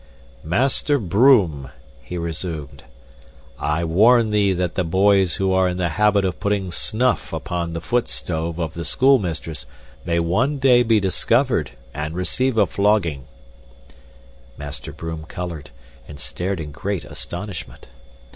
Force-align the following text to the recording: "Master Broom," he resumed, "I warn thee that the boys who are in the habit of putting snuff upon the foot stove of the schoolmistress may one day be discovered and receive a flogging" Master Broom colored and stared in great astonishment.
"Master 0.43 0.97
Broom," 0.97 1.69
he 2.01 2.17
resumed, 2.17 2.85
"I 3.59 3.83
warn 3.83 4.31
thee 4.31 4.51
that 4.51 4.73
the 4.73 4.83
boys 4.83 5.35
who 5.35 5.53
are 5.53 5.67
in 5.67 5.77
the 5.77 5.89
habit 5.89 6.25
of 6.25 6.39
putting 6.39 6.71
snuff 6.71 7.31
upon 7.31 7.73
the 7.73 7.81
foot 7.81 8.07
stove 8.07 8.57
of 8.57 8.73
the 8.73 8.83
schoolmistress 8.83 9.67
may 10.03 10.19
one 10.19 10.57
day 10.57 10.81
be 10.81 10.99
discovered 10.99 11.73
and 11.93 12.15
receive 12.15 12.57
a 12.57 12.65
flogging" 12.65 13.25
Master 14.57 14.91
Broom 14.91 15.25
colored 15.25 15.69
and 16.07 16.19
stared 16.19 16.59
in 16.59 16.71
great 16.71 17.05
astonishment. 17.05 17.87